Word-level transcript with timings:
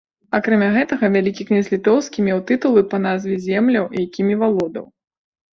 Акрамя 0.35 0.69
гэтага, 0.77 1.09
вялікі 1.15 1.45
князь 1.49 1.69
літоўскі 1.75 2.25
меў 2.29 2.41
тытулы 2.53 2.81
па 2.95 3.01
назве 3.05 3.39
земляў, 3.47 3.85
якімі 4.07 4.33
валодаў. 4.47 4.85